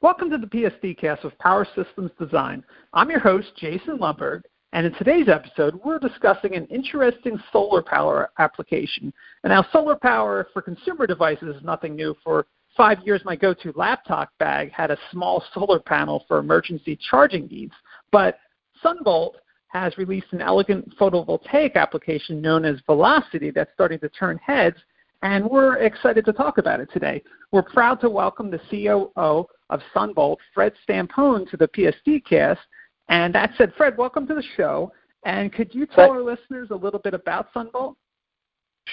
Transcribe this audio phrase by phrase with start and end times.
[0.00, 2.62] Welcome to the PSD of Power Systems Design.
[2.94, 4.42] I'm your host, Jason Lomberg,
[4.72, 9.12] and in today's episode, we're discussing an interesting solar power application.
[9.42, 12.14] And now, solar power for consumer devices is nothing new.
[12.22, 16.96] For five years, my go to laptop bag had a small solar panel for emergency
[17.10, 17.74] charging needs.
[18.12, 18.38] But
[18.84, 19.32] SunVault
[19.66, 24.76] has released an elegant photovoltaic application known as Velocity that's starting to turn heads,
[25.22, 27.20] and we're excited to talk about it today.
[27.50, 32.60] We're proud to welcome the COO of SunVault, Fred Stampone, to the PSD cast.
[33.08, 34.92] And that said, Fred, welcome to the show.
[35.24, 37.96] And could you tell our listeners a little bit about SunVault?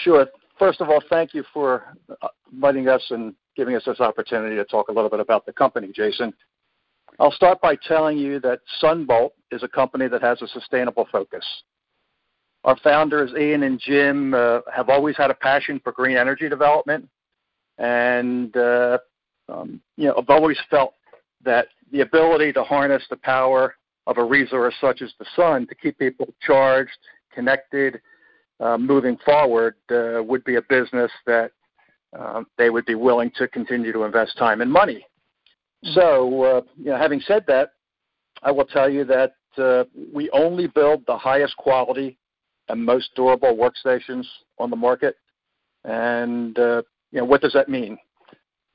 [0.03, 0.25] Sure.
[0.57, 1.95] First of all, thank you for
[2.51, 5.91] inviting us and giving us this opportunity to talk a little bit about the company,
[5.93, 6.33] Jason.
[7.19, 11.45] I'll start by telling you that SunVault is a company that has a sustainable focus.
[12.65, 17.07] Our founders, Ian and Jim, uh, have always had a passion for green energy development,
[17.77, 18.97] and uh,
[19.49, 20.93] um, you know, I've always felt
[21.43, 23.75] that the ability to harness the power
[24.07, 26.97] of a resource such as the sun to keep people charged,
[27.33, 28.01] connected,
[28.59, 31.51] uh, moving forward uh, would be a business that
[32.17, 35.05] uh, they would be willing to continue to invest time and money.
[35.83, 35.99] Mm-hmm.
[35.99, 37.73] So, uh, you know, having said that,
[38.43, 42.17] I will tell you that uh, we only build the highest quality
[42.69, 44.25] and most durable workstations
[44.59, 45.17] on the market.
[45.83, 47.97] And uh, you know, what does that mean?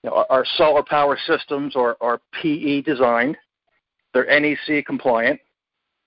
[0.03, 3.37] You know, our, solar power systems are, are PE designed.
[4.15, 5.41] They're NEC compliant,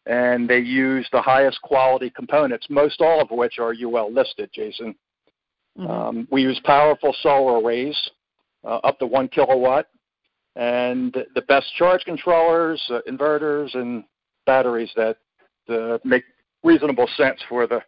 [0.05, 4.49] and they use the highest quality components, most all of which are UL listed.
[4.53, 4.95] Jason,
[5.77, 5.89] mm-hmm.
[5.89, 7.97] um, we use powerful solar arrays
[8.65, 9.87] uh, up to one kilowatt,
[10.55, 14.03] and the best charge controllers, uh, inverters, and
[14.45, 15.17] batteries that
[15.69, 16.23] uh, make
[16.63, 17.81] reasonable sense for the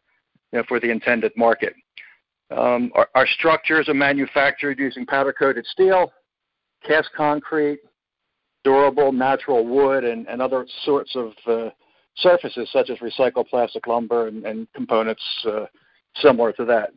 [0.51, 1.73] you know, for the intended market.
[2.51, 6.13] Um, our, our, structures are manufactured using powder coated steel,
[6.85, 7.79] cast concrete,
[8.63, 11.69] durable natural wood, and, and other sorts of uh,
[12.17, 15.65] surfaces such as recycled plastic lumber and, and components uh,
[16.17, 16.91] similar to that.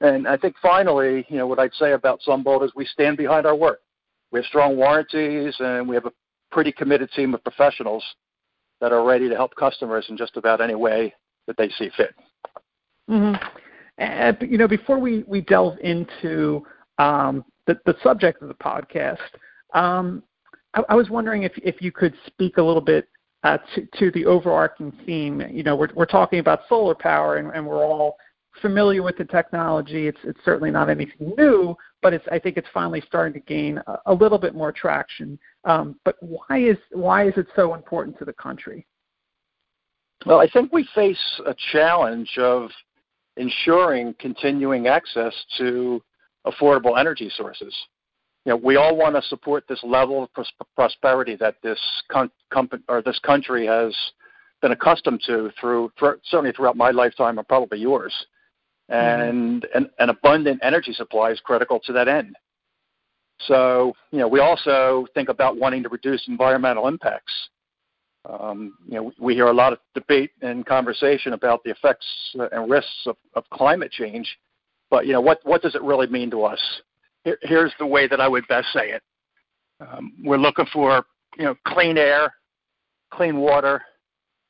[0.00, 3.46] And I think finally, you know, what I'd say about SunVault is we stand behind
[3.46, 3.80] our work.
[4.32, 6.12] We have strong warranties, and we have a
[6.50, 8.04] pretty committed team of professionals
[8.80, 11.14] that are ready to help customers in just about any way
[11.46, 12.14] that they see fit.
[13.08, 13.69] Mm-hmm.
[14.00, 16.66] And, you know, before we, we delve into
[16.98, 19.18] um, the, the subject of the podcast,
[19.74, 20.22] um,
[20.74, 23.08] I, I, was wondering if, if you could speak a little bit
[23.44, 25.42] uh, to, to the overarching theme.
[25.50, 28.16] You know, we're, we're talking about solar power, and, and we're all
[28.62, 30.08] familiar with the technology.
[30.08, 33.82] It's, it's certainly not anything new, but it's, I think it's finally starting to gain
[33.86, 35.38] a, a little bit more traction.
[35.64, 38.86] Um, but why is why is it so important to the country?
[40.24, 42.70] Well, I think we face a challenge of
[43.40, 46.02] ensuring continuing access to
[46.46, 47.74] affordable energy sources.
[48.44, 51.80] You know, we all want to support this level of pros- prosperity that this
[52.10, 53.94] con- com- or this country has
[54.62, 58.12] been accustomed to through certainly throughout my lifetime and probably yours.
[58.90, 59.20] Mm-hmm.
[59.20, 59.78] And mm-hmm.
[59.78, 62.36] an, an abundant energy supply is critical to that end.
[63.46, 67.32] So, you know, we also think about wanting to reduce environmental impacts.
[68.28, 72.70] Um, you know, we hear a lot of debate and conversation about the effects and
[72.70, 74.38] risks of, of climate change,
[74.90, 76.60] but you know, what what does it really mean to us?
[77.24, 79.02] Here, here's the way that I would best say it:
[79.80, 81.04] um, We're looking for
[81.38, 82.34] you know clean air,
[83.10, 83.82] clean water,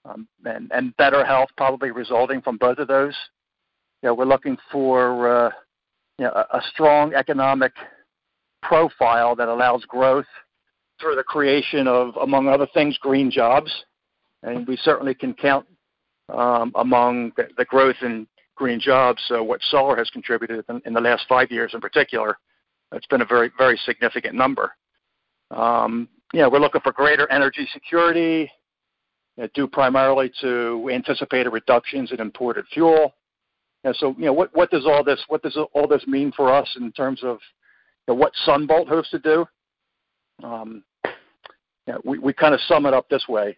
[0.04, 3.14] um, and and better health, probably resulting from both of those.
[4.02, 5.50] You know, we're looking for uh,
[6.18, 7.72] you know a, a strong economic
[8.62, 10.26] profile that allows growth
[11.00, 13.72] through the creation of, among other things, green jobs.
[14.42, 15.66] And we certainly can count
[16.32, 20.92] um, among the, the, growth in green jobs uh, what solar has contributed in, in,
[20.92, 22.36] the last five years in particular.
[22.92, 24.72] It's been a very, very significant number.
[25.50, 28.50] Um, you know, we're looking for greater energy security,
[29.36, 33.14] you know, due primarily to anticipated reductions in imported fuel.
[33.84, 36.52] And so, you know, what, what does all this what does all this mean for
[36.52, 37.38] us in terms of
[38.06, 39.46] you know, what SunVault hopes to do?
[40.42, 40.84] Um,
[41.90, 43.56] you know, we, we kind of sum it up this way.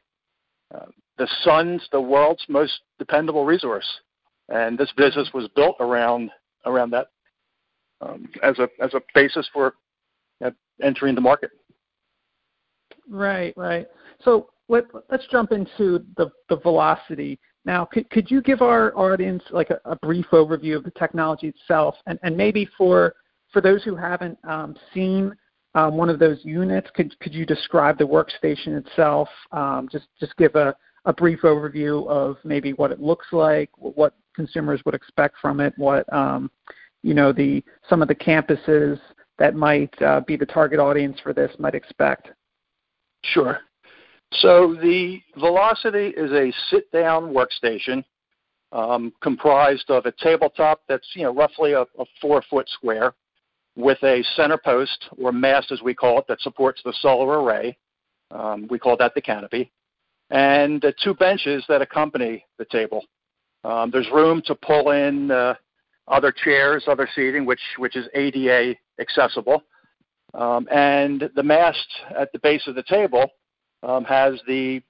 [0.74, 0.86] Uh,
[1.18, 3.86] the sun's the world's most dependable resource,
[4.48, 6.30] and this business was built around
[6.64, 7.08] around that
[8.00, 9.74] um, as a as a basis for
[10.42, 10.50] uh,
[10.82, 11.50] entering the market.
[13.06, 13.86] Right, right.
[14.24, 17.38] So let, let's jump into the, the velocity.
[17.66, 21.48] Now, could, could you give our audience like a, a brief overview of the technology
[21.48, 23.14] itself, and, and maybe for
[23.52, 25.36] for those who haven't um, seen
[25.74, 26.88] one of those units.
[26.94, 29.28] Could could you describe the workstation itself?
[29.52, 30.74] Um, just just give a,
[31.16, 36.10] brief overview of maybe what it looks like, what consumers would expect from it, what
[36.12, 36.50] um,
[37.02, 39.00] you know the some of the campuses
[39.38, 42.28] that might uh, be the target audience for this might expect.
[43.24, 43.58] Sure.
[44.34, 48.02] So the Velocity is a sit-down workstation
[48.72, 53.14] um, comprised of a tabletop that's you know roughly a, a four-foot square
[53.76, 57.76] with a center post or mast, as we call it, that supports the solar array.
[58.30, 59.70] Um, we call that the canopy,
[60.30, 63.04] and uh, two benches that accompany the table.
[63.64, 65.54] Um, there's room to pull in uh,
[66.08, 69.62] other chairs, other seating, which which is ADA accessible.
[70.34, 71.86] Um, and the mast
[72.18, 73.30] at the base of the table
[73.82, 74.82] um, has the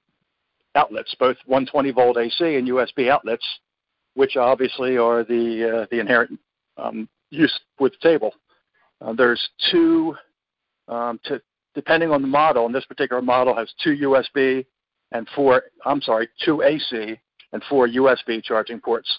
[0.75, 3.45] outlets, both 120 volt AC and USB outlets,
[4.15, 6.39] which obviously are the uh, the inherent
[6.77, 8.33] um, use with the table.
[9.03, 10.15] Uh, there's two,
[10.87, 11.41] um, to,
[11.75, 14.65] depending on the model, and this particular model has two USB
[15.11, 17.19] and four, I'm sorry, two AC
[17.51, 19.09] and four USB charging ports,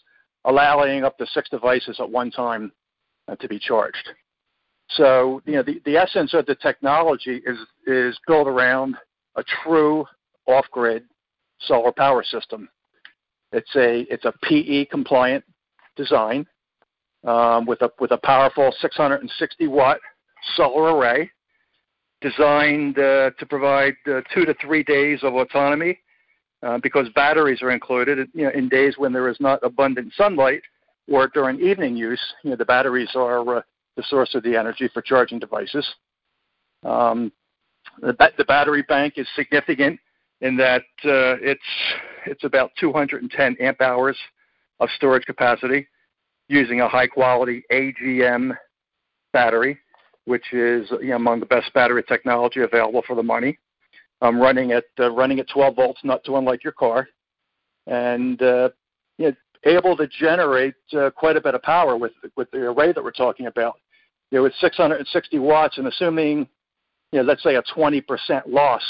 [0.45, 2.73] allowing up to six devices at one time
[3.29, 4.11] uh, to be charged.
[4.91, 8.97] So, you know, the, the essence of the technology is, is built around
[9.37, 10.05] a true
[10.47, 11.05] off-grid
[11.61, 12.69] solar power system.
[13.53, 15.45] It's a, it's a PE compliant
[15.97, 16.47] design
[17.25, 19.99] um, with, a, with a powerful 660 watt
[20.56, 21.31] solar array
[22.21, 25.99] designed uh, to provide uh, two to three days of autonomy
[26.62, 28.29] uh, because batteries are included.
[28.32, 30.62] You know, in days when there is not abundant sunlight
[31.11, 33.62] or during evening use, you know, the batteries are uh,
[33.97, 35.87] the source of the energy for charging devices.
[36.82, 37.32] Um,
[38.00, 40.00] the, the, battery bank is significant
[40.41, 41.61] in that uh, it's
[42.26, 44.17] it's about 210 amp hours
[44.81, 45.87] of storage capacity
[46.49, 48.56] using a high quality AGM
[49.32, 49.79] battery,
[50.25, 53.58] which is you know, among the best battery technology available for the money.
[54.20, 57.08] I'm running at uh, running at 12 volts, not too unlike your car,
[57.87, 58.70] and uh,
[59.19, 62.93] you know, able to generate uh, quite a bit of power with with the array
[62.93, 63.76] that we're talking about.
[64.31, 66.49] You know, with 660 watts, and assuming
[67.14, 68.02] you know, let's say a 20%
[68.49, 68.82] loss,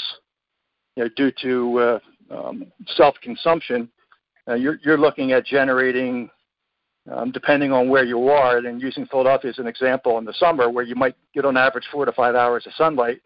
[0.95, 1.99] you know, due to uh,
[2.35, 2.65] um,
[2.95, 3.87] self-consumption,
[4.47, 6.27] uh, you're, you're looking at generating
[7.11, 10.69] um, depending on where you are, and using Philadelphia as an example in the summer,
[10.69, 13.21] where you might get on average four to five hours of sunlight,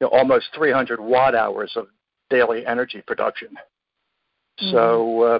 [0.00, 1.86] you know, almost 300 watt hours of
[2.30, 3.48] daily energy production.
[4.60, 4.70] Mm-hmm.
[4.70, 5.38] So uh,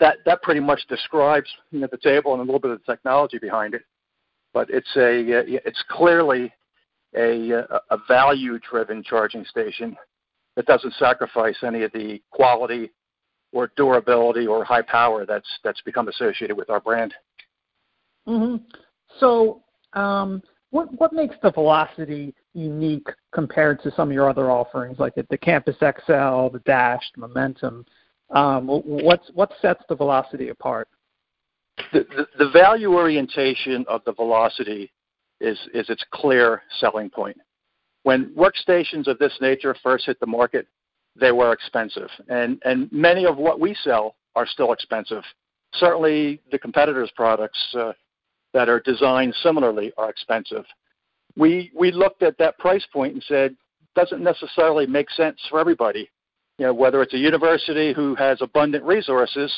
[0.00, 2.92] that that pretty much describes you know, the table and a little bit of the
[2.92, 3.82] technology behind it.
[4.52, 6.52] But it's a uh, it's clearly
[7.16, 7.50] a,
[7.90, 9.96] a value driven charging station
[10.56, 12.90] that doesn't sacrifice any of the quality
[13.52, 17.14] or durability or high power that's that's become associated with our brand.
[18.26, 18.64] Mm-hmm.
[19.18, 19.62] So,
[19.92, 25.14] um, what what makes the Velocity unique compared to some of your other offerings, like
[25.14, 27.84] the, the Campus XL, the Dash, the Momentum?
[28.30, 30.88] Um, what's what sets the Velocity apart?
[31.92, 34.90] The, the, the value orientation of the Velocity
[35.40, 37.36] is is its clear selling point.
[38.04, 40.66] When workstations of this nature first hit the market,
[41.16, 42.08] they were expensive.
[42.28, 45.22] And, and many of what we sell are still expensive.
[45.74, 47.92] Certainly, the competitors' products uh,
[48.54, 50.64] that are designed similarly are expensive.
[51.36, 53.56] We, we looked at that price point and said,
[53.94, 56.10] doesn't necessarily make sense for everybody.
[56.58, 59.52] You know, whether it's a university who has abundant resources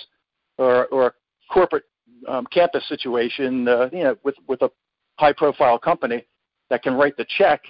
[0.58, 1.12] or, or a
[1.52, 1.84] corporate
[2.28, 4.70] um, campus situation, uh, you know, with, with a
[5.18, 6.24] high-profile company
[6.70, 7.62] that can write the check,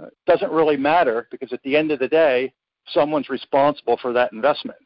[0.00, 2.52] uh, doesn't really matter because at the end of the day,
[2.92, 4.78] someone's responsible for that investment.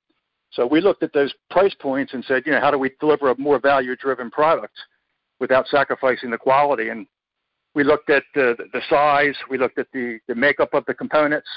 [0.50, 3.30] So we looked at those price points and said, you know, how do we deliver
[3.30, 4.76] a more value-driven product
[5.40, 6.90] without sacrificing the quality?
[6.90, 7.06] And
[7.74, 11.48] we looked at the, the size, we looked at the, the makeup of the components,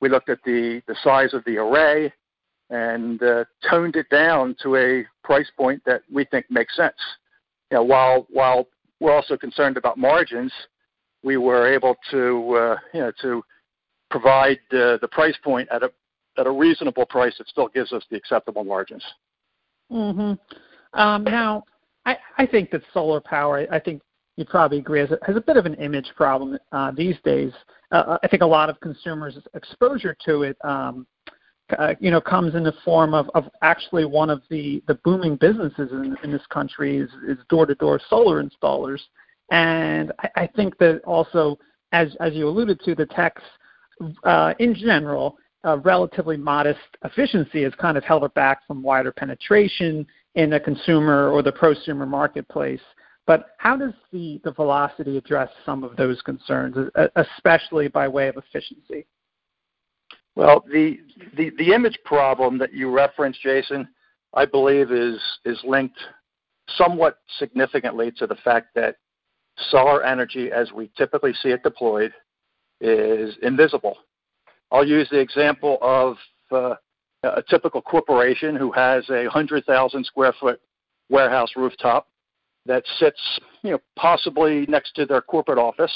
[0.00, 2.12] we looked at the, the size of the array,
[2.70, 6.96] and uh, toned it down to a price point that we think makes sense.
[7.70, 8.66] You know, while while
[8.98, 10.52] we're also concerned about margins,
[11.22, 13.42] we were able to uh, you know to
[14.12, 15.90] provide uh, the price point at a
[16.38, 19.04] at a reasonable price that still gives us the acceptable margins.
[19.90, 20.32] Mm-hmm.
[20.98, 21.64] Um, now,
[22.06, 24.00] I, I think that solar power, I think
[24.38, 27.52] you probably agree, has a, has a bit of an image problem uh, these days.
[27.90, 31.06] Uh, I think a lot of consumers' exposure to it, um,
[31.78, 35.36] uh, you know, comes in the form of, of actually one of the, the booming
[35.36, 39.00] businesses in, in this country is, is door-to-door solar installers.
[39.50, 41.58] And I, I think that also,
[41.92, 43.42] as, as you alluded to, the techs–
[44.24, 49.12] uh, in general, a relatively modest efficiency has kind of held it back from wider
[49.12, 52.80] penetration in the consumer or the prosumer marketplace.
[53.26, 56.76] But how does the, the velocity address some of those concerns,
[57.14, 59.06] especially by way of efficiency?
[60.34, 60.98] Well, the,
[61.36, 63.86] the, the image problem that you referenced, Jason,
[64.34, 65.98] I believe is, is linked
[66.76, 68.96] somewhat significantly to the fact that
[69.70, 72.12] solar energy, as we typically see it deployed,
[72.82, 73.96] is invisible.
[74.70, 76.16] I'll use the example of
[76.50, 76.74] uh,
[77.22, 80.60] a typical corporation who has a 100,000 square foot
[81.08, 82.08] warehouse rooftop
[82.66, 83.20] that sits,
[83.62, 85.92] you know, possibly next to their corporate office,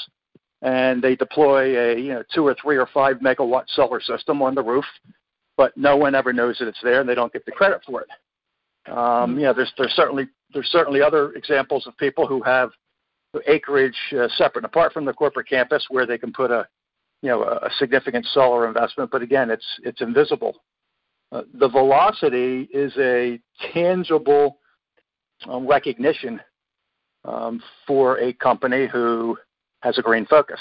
[0.62, 4.54] and they deploy a you know two or three or five megawatt solar system on
[4.54, 4.84] the roof,
[5.56, 8.02] but no one ever knows that it's there, and they don't get the credit for
[8.02, 8.90] it.
[8.90, 12.70] Um, yeah, there's there's certainly there's certainly other examples of people who have
[13.46, 16.66] acreage uh, separate and apart from the corporate campus where they can put a
[17.22, 20.62] you know a, significant solar investment, but again, it's it's invisible.
[21.32, 23.40] Uh, the velocity is a
[23.72, 24.58] tangible
[25.48, 26.40] um, recognition
[27.24, 29.36] um, for a company who
[29.80, 30.60] has a green focus.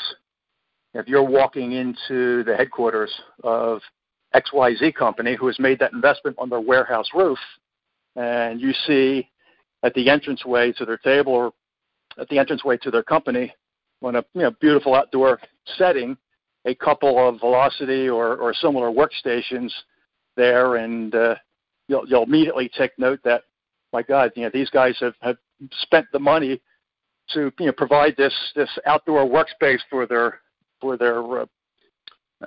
[0.93, 3.81] If you're walking into the headquarters of
[4.33, 7.37] XYZ company who has made that investment on their warehouse roof,
[8.15, 9.29] and you see
[9.83, 11.53] at the entranceway to their table or
[12.17, 13.53] at the entranceway to their company
[14.01, 15.39] on a beautiful outdoor
[15.77, 16.17] setting,
[16.65, 19.71] a couple of Velocity or, or similar workstations
[20.35, 21.35] there, and uh,
[21.87, 23.43] you'll, you'll immediately take note that,
[23.93, 25.37] my God, you know, these guys have, have
[25.71, 26.61] spent the money
[27.33, 30.41] to you know, provide this this outdoor workspace for their
[30.81, 31.45] for their uh,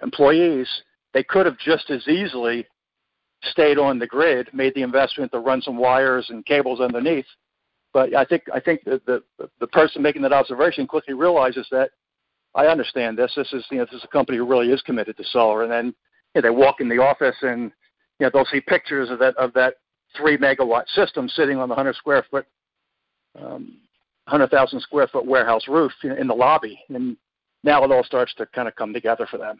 [0.03, 0.69] employees.
[1.15, 2.67] They could have just as easily
[3.45, 7.27] stayed on the grid, made the investment to run some wires and cables underneath.
[7.93, 11.91] But I think I think the the, the person making that observation quickly realizes that
[12.55, 13.33] I understand this.
[13.37, 15.63] This is you know this is a company who really is committed to solar.
[15.63, 15.87] And then
[16.35, 17.71] you know, they walk in the office and
[18.19, 19.75] you know they'll see pictures of that of that
[20.17, 22.47] three megawatt system sitting on the hundred square foot,
[23.41, 23.77] um,
[24.27, 27.17] hundred thousand square foot warehouse roof in, in the lobby, and
[27.65, 29.59] now it all starts to kind of come together for them.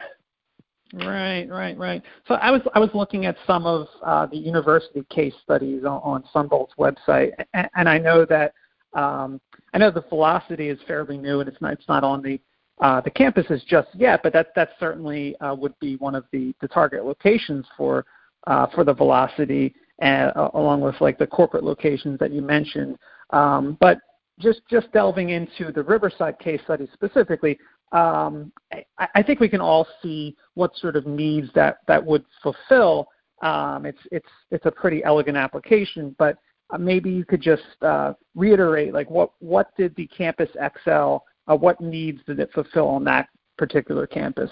[0.95, 2.03] Right, right, right.
[2.27, 6.01] So I was I was looking at some of uh, the university case studies on,
[6.03, 8.55] on SunVault's website, and, and I know that
[8.95, 9.41] um,
[9.75, 12.41] I know the velocity is fairly new and it's not it's not on the
[12.81, 16.55] uh, the campuses just yet, but that that certainly uh, would be one of the,
[16.61, 18.07] the target locations for
[18.47, 22.97] uh, for the velocity, and, uh, along with like the corporate locations that you mentioned.
[23.31, 23.99] Um, but
[24.39, 27.59] just just delving into the Riverside case study specifically,
[27.93, 32.25] um, I, I, think we can all see what sort of needs that that would
[32.43, 33.09] fulfill.
[33.43, 36.39] Um, it's it's it's a pretty elegant application, but
[36.71, 40.51] uh, maybe you could just uh, reiterate like what what did the Campus
[40.85, 41.17] XL,
[41.57, 44.51] what needs did it fulfill on that particular campus?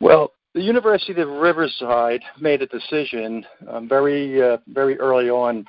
[0.00, 5.66] Well, the University of Riverside made a decision um, very uh, very early on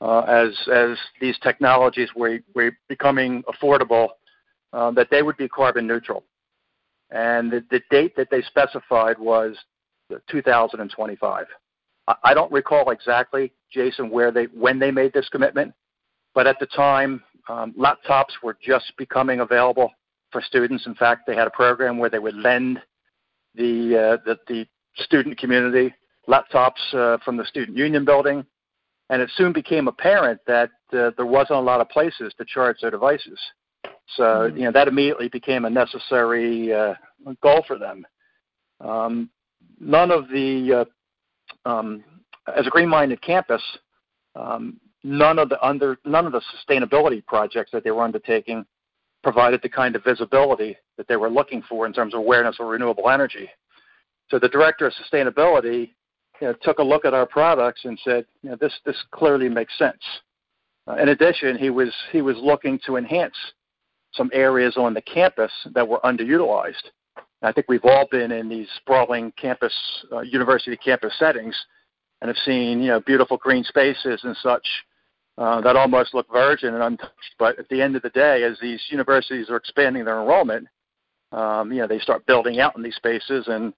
[0.00, 4.08] uh, as as these technologies were, were becoming affordable
[4.72, 6.24] uh, that they would be carbon neutral.
[7.10, 9.56] And the, the date that they specified was
[10.28, 11.46] 2025.
[12.08, 15.72] I, I don't recall exactly, Jason, where they when they made this commitment,
[16.34, 19.90] but at the time, um, laptops were just becoming available
[20.30, 20.86] for students.
[20.86, 22.80] In fact, they had a program where they would lend
[23.54, 25.94] the uh, the, the student community
[26.28, 28.44] laptops uh, from the student union building,
[29.10, 32.78] and it soon became apparent that uh, there wasn't a lot of places to charge
[32.80, 33.38] their devices.
[34.16, 34.56] So mm-hmm.
[34.56, 36.94] you know that immediately became a necessary uh,
[37.42, 38.06] goal for them.
[38.80, 39.30] Um,
[39.78, 40.86] none of the
[41.64, 42.04] uh, um,
[42.56, 43.62] as a green-minded campus,
[44.34, 48.64] um, none of the under none of the sustainability projects that they were undertaking
[49.22, 52.66] provided the kind of visibility that they were looking for in terms of awareness of
[52.66, 53.48] renewable energy.
[54.30, 55.90] So the director of sustainability
[56.40, 59.48] you know, took a look at our products and said, you know, this this clearly
[59.48, 60.02] makes sense.
[60.88, 63.36] Uh, in addition, he was he was looking to enhance
[64.12, 66.90] some areas on the campus that were underutilized.
[67.42, 69.74] I think we've all been in these sprawling campus,
[70.12, 71.56] uh, university campus settings,
[72.20, 74.66] and have seen you know beautiful green spaces and such
[75.38, 77.34] uh, that almost look virgin and untouched.
[77.38, 80.68] But at the end of the day, as these universities are expanding their enrollment,
[81.32, 83.72] um, you know they start building out in these spaces and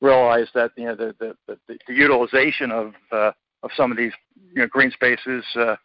[0.00, 4.12] realize that you know the the, the, the utilization of uh, of some of these
[4.52, 5.76] you know green spaces uh,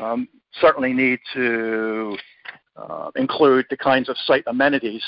[0.00, 0.28] um,
[0.60, 2.16] certainly need to
[2.76, 5.02] uh, include the kinds of site amenities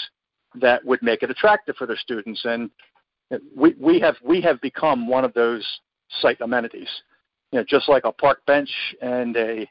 [0.60, 2.44] that would make it attractive for their students.
[2.44, 2.70] And
[3.56, 5.64] we, we have we have become one of those
[6.20, 6.88] site amenities.
[7.54, 8.70] You know, just like a park bench
[9.00, 9.64] and a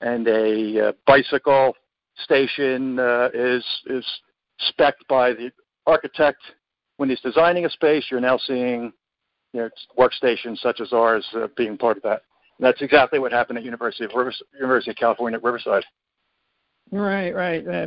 [0.00, 1.72] and a uh, bicycle
[2.24, 4.04] station uh, is is
[4.68, 5.52] specced by the
[5.86, 6.40] architect
[6.96, 8.06] when he's designing a space.
[8.10, 8.92] You're now seeing
[9.52, 12.22] you know, workstations such as ours uh, being part of that.
[12.58, 15.84] And that's exactly what happened at University of Rivers, University of California at Riverside.
[16.90, 17.86] Right, right, uh,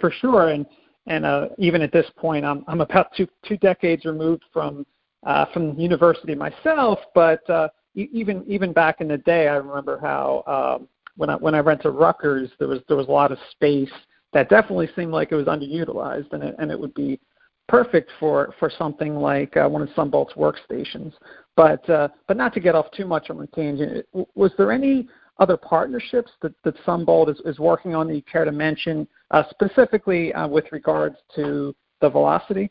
[0.00, 0.48] for sure.
[0.48, 0.66] And
[1.06, 4.84] and uh, even at this point, I'm I'm about two two decades removed from
[5.24, 6.98] uh, from university myself.
[7.14, 11.54] But uh, even even back in the day, I remember how um, when I when
[11.54, 13.90] I went to Rutgers, there was there was a lot of space
[14.32, 17.20] that definitely seemed like it was underutilized, and it and it would be
[17.68, 21.12] perfect for for something like uh, one of SunVault's workstations.
[21.56, 24.06] But uh, but not to get off too much on a tangent.
[24.34, 28.44] Was there any other partnerships that, that Sunbolt is, is working on that you care
[28.44, 32.70] to mention, uh, specifically uh, with regards to the velocity?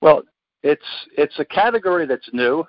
[0.00, 0.22] Well,
[0.62, 0.84] it's
[1.16, 2.64] it's a category that's new,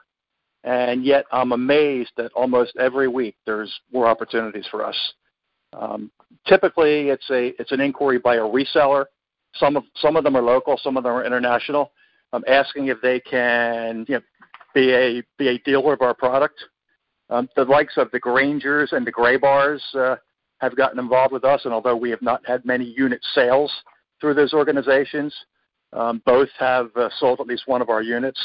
[0.65, 4.97] and yet I'm amazed that almost every week there's more opportunities for us.
[5.73, 6.11] Um,
[6.47, 9.05] typically, it's a it's an inquiry by a reseller.
[9.55, 11.91] Some of some of them are local, some of them are international.
[12.33, 14.21] I'm asking if they can you know,
[14.73, 16.55] be a be a dealer of our product.
[17.29, 20.15] Um, the likes of the Graingers and the Graybars uh,
[20.59, 23.71] have gotten involved with us, and although we have not had many unit sales
[24.19, 25.33] through those organizations,
[25.93, 28.39] um, both have uh, sold at least one of our units.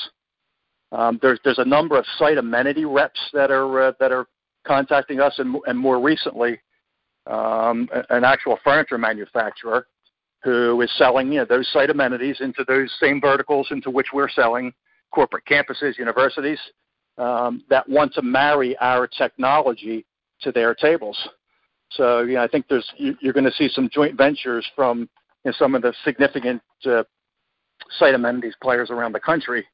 [0.93, 4.27] Um, there's there's a number of site amenity reps that are uh, that are
[4.67, 6.61] contacting us, and, and more recently,
[7.27, 9.87] um, an actual furniture manufacturer
[10.43, 14.29] who is selling you know, those site amenities into those same verticals into which we're
[14.29, 14.73] selling
[15.11, 16.59] corporate campuses, universities
[17.19, 20.07] um, that want to marry our technology
[20.41, 21.17] to their tables.
[21.91, 25.07] So you know, I think there's you're going to see some joint ventures from you
[25.47, 27.03] know, some of the significant uh,
[27.99, 29.67] site amenities players around the country,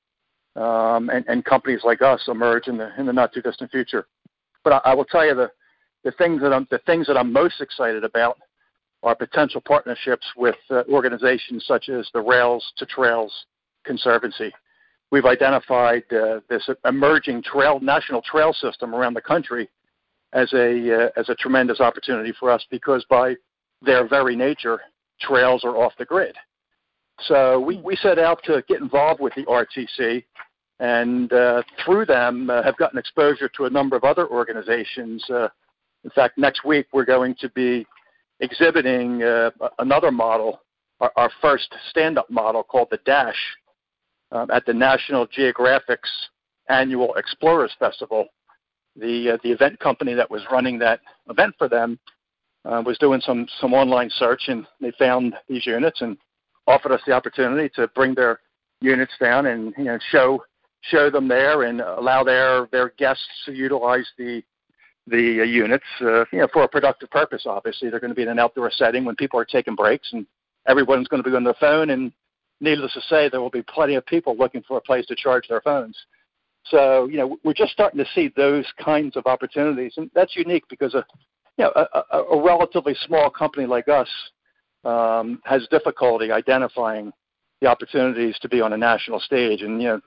[0.57, 4.07] um, and, and companies like us emerge in the in the not too distant future.
[4.65, 5.51] But I, I will tell you the
[6.05, 8.39] the things that I'm the things that I'm most excited about
[9.03, 13.33] are potential partnerships with uh, organizations such as the Rails to Trails
[13.85, 14.53] Conservancy
[15.11, 19.69] we've identified uh, this emerging trail national trail system around the country
[20.33, 23.35] as a uh, as a tremendous opportunity for us because by
[23.83, 24.81] their very nature,
[25.21, 26.35] trails are off the grid.
[27.29, 30.25] So we, we set out to get involved with the RTC,
[30.81, 35.25] and uh, through them uh, have gotten exposure to a number of other organizations.
[35.31, 35.49] Uh,
[36.05, 37.87] in fact, next week we're going to be
[38.41, 40.61] exhibiting uh, another model,
[41.01, 43.57] our, our first stand-up model called the Dash,
[44.33, 46.11] um, at the National Geographic's
[46.69, 48.27] annual Explorers Festival.
[48.97, 51.99] The uh, the event company that was running that event for them
[52.65, 56.17] uh, was doing some some online search and they found these units and
[56.67, 58.41] offered us the opportunity to bring their
[58.81, 60.43] units down and you know show
[60.91, 64.43] show them there and allow their their guests to utilize the
[65.07, 67.45] the uh, units uh, you know for a productive purpose.
[67.47, 70.27] Obviously, they're going to be in an outdoor setting when people are taking breaks and
[70.67, 72.13] everyone's going to be on their phone and
[72.61, 75.49] needless to say, there will be plenty of people looking for a place to charge
[75.49, 75.97] their phones.
[76.65, 80.65] So, you know, we're just starting to see those kinds of opportunities, and that's unique
[80.69, 81.05] because a,
[81.59, 84.09] you know, a, a relatively small company like us
[84.85, 87.13] um, has difficulty identifying
[87.61, 90.01] the opportunities to be on a national stage, and you know,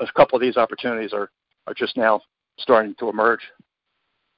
[0.00, 1.30] a couple of these opportunities are
[1.66, 2.20] are just now
[2.58, 3.40] starting to emerge.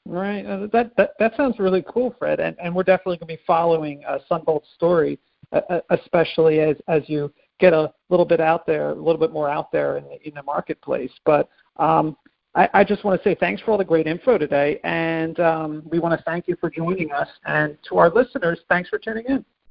[0.07, 0.45] Right.
[0.45, 3.43] Uh, that, that that sounds really cool, Fred, and, and we're definitely going to be
[3.47, 5.19] following uh, SunVault's story,
[5.53, 9.33] uh, uh, especially as as you get a little bit out there, a little bit
[9.33, 11.13] more out there in the, in the marketplace.
[11.27, 12.17] But um,
[12.55, 15.83] I, I, just want to say thanks for all the great info today, and um,
[15.85, 17.29] we want to thank you for joining us.
[17.45, 19.45] And to our listeners, thanks for tuning in.